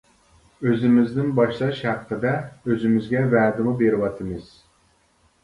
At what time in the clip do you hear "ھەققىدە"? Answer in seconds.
1.89-2.33